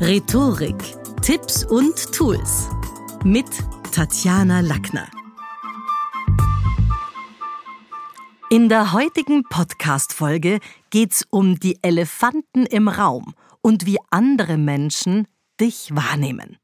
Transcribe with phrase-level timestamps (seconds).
[0.00, 0.76] Rhetorik,
[1.22, 2.68] Tipps und Tools
[3.24, 3.48] mit
[3.90, 5.08] Tatjana Lackner.
[8.48, 15.26] In der heutigen Podcast-Folge geht's um die Elefanten im Raum und wie andere Menschen
[15.60, 16.58] dich wahrnehmen.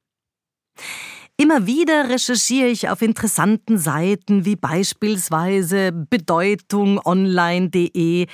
[1.36, 8.28] Immer wieder recherchiere ich auf interessanten Seiten wie beispielsweise bedeutungonline.de,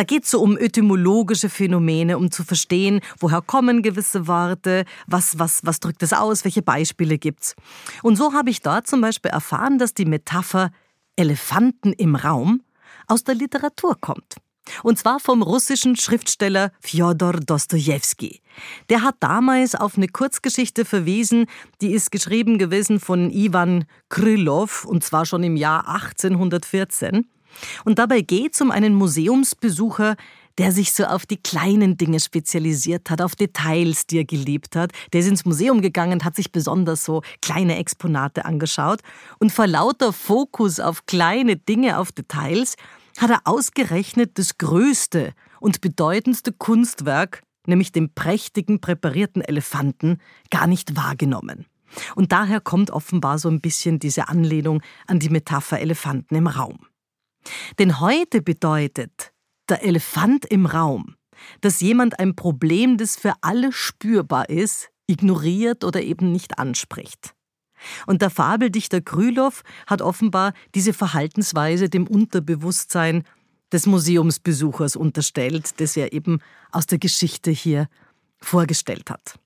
[0.00, 5.38] da geht es so um etymologische Phänomene, um zu verstehen, woher kommen gewisse Worte, was,
[5.38, 7.54] was, was drückt es aus, welche Beispiele gibt's.
[8.02, 10.70] Und so habe ich dort zum Beispiel erfahren, dass die Metapher
[11.16, 12.62] Elefanten im Raum
[13.08, 14.36] aus der Literatur kommt.
[14.82, 18.40] Und zwar vom russischen Schriftsteller Fjodor Dostojewski.
[18.88, 21.44] Der hat damals auf eine Kurzgeschichte verwiesen,
[21.82, 27.26] die ist geschrieben gewesen von Ivan Krylov, und zwar schon im Jahr 1814.
[27.84, 30.16] Und dabei geht es um einen Museumsbesucher,
[30.58, 34.92] der sich so auf die kleinen Dinge spezialisiert hat, auf Details, die er geliebt hat.
[35.12, 39.00] Der ist ins Museum gegangen, hat sich besonders so kleine Exponate angeschaut
[39.38, 42.76] und vor lauter Fokus auf kleine Dinge, auf Details,
[43.18, 50.18] hat er ausgerechnet das größte und bedeutendste Kunstwerk, nämlich den prächtigen präparierten Elefanten,
[50.50, 51.66] gar nicht wahrgenommen.
[52.14, 56.89] Und daher kommt offenbar so ein bisschen diese Anlehnung an die Metapher Elefanten im Raum.
[57.78, 59.32] Denn heute bedeutet
[59.68, 61.16] der Elefant im Raum,
[61.60, 67.34] dass jemand ein Problem, das für alle spürbar ist, ignoriert oder eben nicht anspricht.
[68.06, 73.24] Und der Fabeldichter Krylov hat offenbar diese Verhaltensweise dem Unterbewusstsein
[73.72, 76.40] des Museumsbesuchers unterstellt, das er eben
[76.72, 77.88] aus der Geschichte hier
[78.38, 79.38] vorgestellt hat.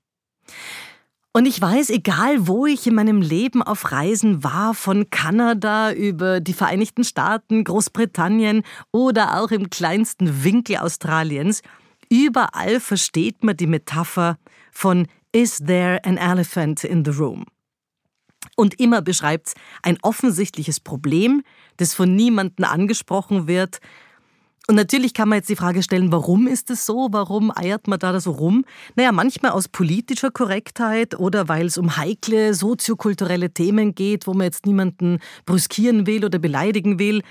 [1.37, 6.39] Und ich weiß, egal wo ich in meinem Leben auf Reisen war, von Kanada über
[6.39, 11.63] die Vereinigten Staaten, Großbritannien oder auch im kleinsten Winkel Australiens,
[12.09, 14.39] überall versteht man die Metapher
[14.71, 17.47] von Is there an elephant in the room?
[18.55, 21.43] Und immer beschreibt es ein offensichtliches Problem,
[21.79, 23.81] das von niemandem angesprochen wird,
[24.67, 27.09] und natürlich kann man jetzt die Frage stellen, warum ist es so?
[27.11, 28.65] Warum eiert man da so rum?
[28.97, 34.45] Naja, manchmal aus politischer Korrektheit oder weil es um heikle soziokulturelle Themen geht, wo man
[34.45, 37.23] jetzt niemanden brüskieren will oder beleidigen will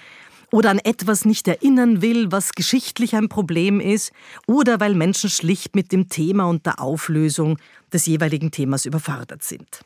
[0.52, 4.12] oder an etwas nicht erinnern will, was geschichtlich ein Problem ist,
[4.46, 7.58] oder weil Menschen schlicht mit dem Thema und der Auflösung
[7.92, 9.82] des jeweiligen Themas überfordert sind.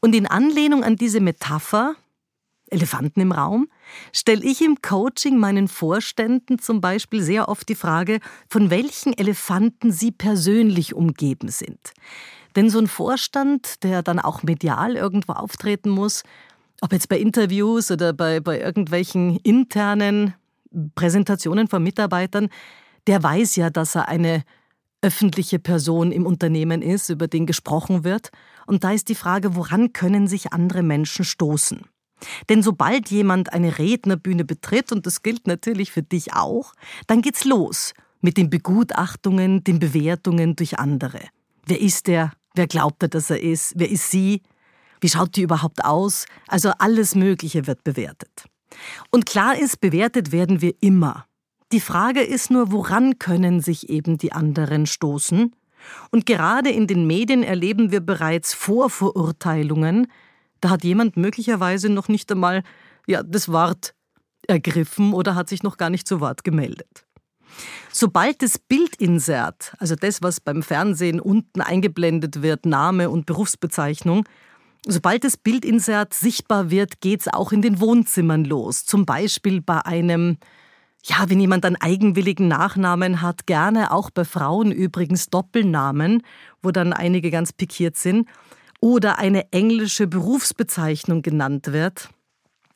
[0.00, 1.94] Und in Anlehnung an diese Metapher
[2.70, 3.68] Elefanten im Raum,
[4.12, 9.92] stelle ich im Coaching meinen Vorständen zum Beispiel sehr oft die Frage, von welchen Elefanten
[9.92, 11.92] sie persönlich umgeben sind.
[12.56, 16.22] Denn so ein Vorstand, der dann auch medial irgendwo auftreten muss,
[16.80, 20.34] ob jetzt bei Interviews oder bei, bei irgendwelchen internen
[20.94, 22.48] Präsentationen von Mitarbeitern,
[23.06, 24.42] der weiß ja, dass er eine
[25.02, 28.30] öffentliche Person im Unternehmen ist, über den gesprochen wird.
[28.66, 31.82] Und da ist die Frage, woran können sich andere Menschen stoßen?
[32.48, 36.72] Denn sobald jemand eine Rednerbühne betritt, und das gilt natürlich für dich auch,
[37.06, 41.20] dann geht's los mit den Begutachtungen, den Bewertungen durch andere.
[41.66, 42.32] Wer ist er?
[42.54, 43.74] Wer glaubt er, dass er ist?
[43.76, 44.42] Wer ist sie?
[45.00, 46.26] Wie schaut die überhaupt aus?
[46.48, 48.46] Also alles Mögliche wird bewertet.
[49.10, 51.26] Und klar ist, bewertet werden wir immer.
[51.72, 55.54] Die Frage ist nur, woran können sich eben die anderen stoßen?
[56.10, 60.06] Und gerade in den Medien erleben wir bereits Vorverurteilungen,
[60.64, 62.62] da hat jemand möglicherweise noch nicht einmal
[63.06, 63.94] ja, das Wort
[64.48, 67.04] ergriffen oder hat sich noch gar nicht zu Wort gemeldet.
[67.92, 74.24] Sobald das Bildinsert, also das, was beim Fernsehen unten eingeblendet wird, Name und Berufsbezeichnung,
[74.86, 78.86] sobald das Bildinsert sichtbar wird, geht es auch in den Wohnzimmern los.
[78.86, 80.38] Zum Beispiel bei einem,
[81.04, 86.22] ja, wenn jemand einen eigenwilligen Nachnamen hat, gerne auch bei Frauen übrigens Doppelnamen,
[86.62, 88.26] wo dann einige ganz pikiert sind
[88.84, 92.10] oder eine englische Berufsbezeichnung genannt wird,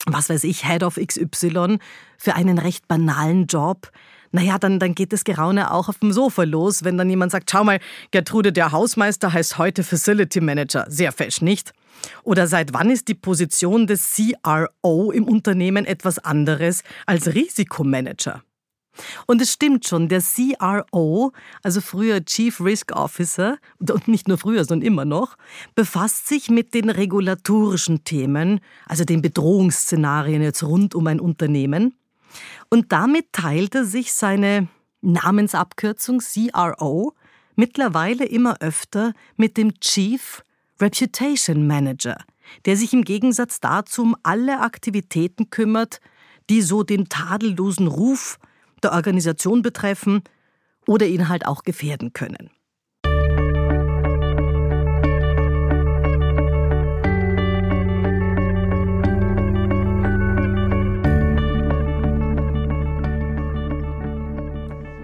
[0.06, 1.76] was weiß ich, Head of XY,
[2.16, 3.90] für einen recht banalen Job,
[4.30, 7.50] naja, dann, dann geht das Geraune auch auf dem Sofa los, wenn dann jemand sagt,
[7.50, 7.78] schau mal,
[8.10, 10.86] Gertrude, der Hausmeister heißt heute Facility Manager.
[10.88, 11.72] Sehr fesch, nicht?
[12.22, 18.42] Oder seit wann ist die Position des CRO im Unternehmen etwas anderes als Risikomanager?
[19.26, 24.64] Und es stimmt schon, der CRO, also früher Chief Risk Officer, und nicht nur früher,
[24.64, 25.36] sondern immer noch,
[25.74, 31.94] befasst sich mit den regulatorischen Themen, also den Bedrohungsszenarien jetzt rund um ein Unternehmen.
[32.70, 34.68] Und damit teilt er sich seine
[35.00, 37.14] Namensabkürzung CRO
[37.56, 40.42] mittlerweile immer öfter mit dem Chief
[40.80, 42.16] Reputation Manager,
[42.66, 46.00] der sich im Gegensatz dazu um alle Aktivitäten kümmert,
[46.50, 48.38] die so den tadellosen Ruf
[48.82, 50.22] der Organisation betreffen
[50.86, 52.50] oder ihn halt auch gefährden können.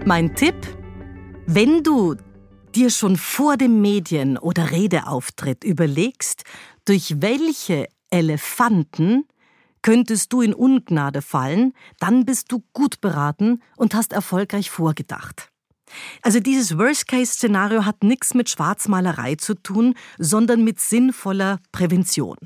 [0.07, 0.55] Mein Tipp,
[1.47, 2.15] wenn du
[2.75, 6.43] dir schon vor dem Medien- oder Redeauftritt überlegst,
[6.85, 9.25] durch welche Elefanten
[9.85, 15.51] könntest du in Ungnade fallen, dann bist du gut beraten und hast erfolgreich vorgedacht.
[16.23, 22.37] Also dieses Worst-Case-Szenario hat nichts mit Schwarzmalerei zu tun, sondern mit sinnvoller Prävention.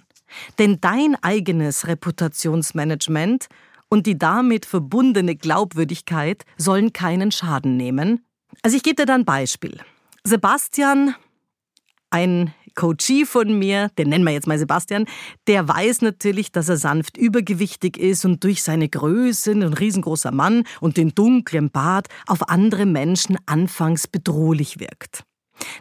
[0.58, 3.48] Denn dein eigenes Reputationsmanagement
[3.88, 8.26] und die damit verbundene Glaubwürdigkeit sollen keinen Schaden nehmen.
[8.64, 9.80] Also ich gebe dir da ein Beispiel.
[10.26, 11.16] Sebastian,
[12.10, 15.06] ein Coachie von mir, den nennen wir jetzt mal Sebastian,
[15.48, 20.64] der weiß natürlich, dass er sanft übergewichtig ist und durch seine Größe, ein riesengroßer Mann
[20.82, 25.24] und den dunklen Bart auf andere Menschen anfangs bedrohlich wirkt.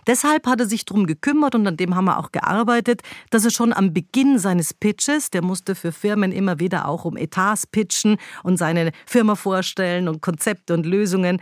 [0.07, 3.51] Deshalb hat er sich darum gekümmert und an dem haben wir auch gearbeitet, dass er
[3.51, 8.17] schon am Beginn seines Pitches, der musste für Firmen immer wieder auch um Etats pitchen
[8.43, 11.41] und seine Firma vorstellen und Konzepte und Lösungen.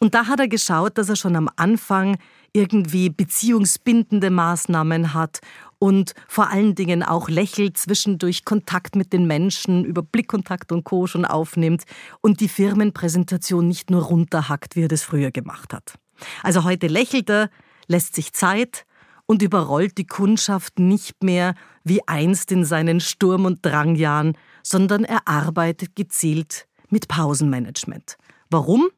[0.00, 2.18] Und da hat er geschaut, dass er schon am Anfang
[2.56, 5.40] irgendwie beziehungsbindende Maßnahmen hat
[5.78, 11.06] und vor allen Dingen auch lächelt, zwischendurch Kontakt mit den Menschen über Blickkontakt und Co.
[11.06, 11.84] schon aufnimmt
[12.22, 15.96] und die Firmenpräsentation nicht nur runterhackt, wie er das früher gemacht hat.
[16.42, 17.50] Also heute lächelt er,
[17.88, 18.86] lässt sich Zeit
[19.26, 21.54] und überrollt die Kundschaft nicht mehr
[21.84, 28.16] wie einst in seinen Sturm- und Drangjahren, sondern er arbeitet gezielt mit Pausenmanagement.
[28.48, 28.88] Warum?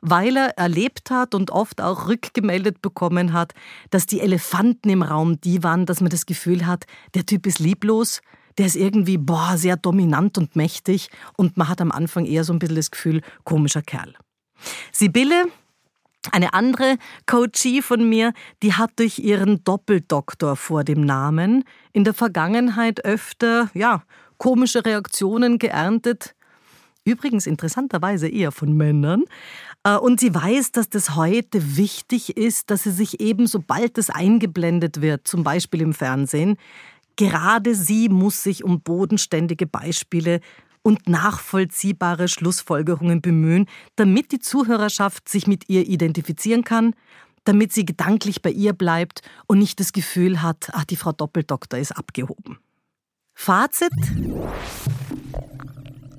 [0.00, 3.54] Weil er erlebt hat und oft auch rückgemeldet bekommen hat,
[3.90, 6.84] dass die Elefanten im Raum die waren, dass man das Gefühl hat,
[7.14, 8.20] der Typ ist lieblos,
[8.58, 12.52] der ist irgendwie boah, sehr dominant und mächtig und man hat am Anfang eher so
[12.52, 14.14] ein bisschen das Gefühl, komischer Kerl.
[14.92, 15.46] Sibylle,
[16.32, 16.96] eine andere
[17.26, 23.70] Coachie von mir, die hat durch ihren Doppeldoktor vor dem Namen in der Vergangenheit öfter,
[23.74, 24.02] ja,
[24.36, 26.34] komische Reaktionen geerntet,
[27.08, 29.24] Übrigens interessanterweise eher von Männern.
[29.84, 34.10] Äh, und sie weiß, dass das heute wichtig ist, dass sie sich eben, sobald es
[34.10, 36.56] eingeblendet wird, zum Beispiel im Fernsehen,
[37.16, 40.40] gerade sie muss sich um bodenständige Beispiele
[40.82, 43.66] und nachvollziehbare Schlussfolgerungen bemühen,
[43.96, 46.94] damit die Zuhörerschaft sich mit ihr identifizieren kann,
[47.44, 51.78] damit sie gedanklich bei ihr bleibt und nicht das Gefühl hat, ach, die Frau Doppeldoktor
[51.78, 52.58] ist abgehoben.
[53.34, 53.92] Fazit?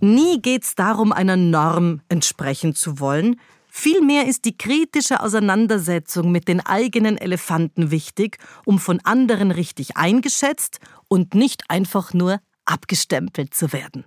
[0.02, 3.40] Nie geht es darum, einer Norm entsprechen zu wollen.
[3.70, 10.80] Vielmehr ist die kritische Auseinandersetzung mit den eigenen Elefanten wichtig, um von anderen richtig eingeschätzt
[11.08, 14.06] und nicht einfach nur abgestempelt zu werden.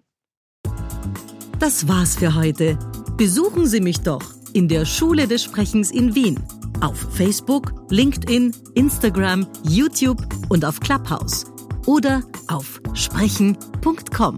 [1.58, 2.78] Das war's für heute.
[3.16, 4.22] Besuchen Sie mich doch
[4.52, 6.40] in der Schule des Sprechens in Wien.
[6.80, 11.44] Auf Facebook, LinkedIn, Instagram, YouTube und auf Clubhouse.
[11.86, 14.36] Oder auf sprechen.com.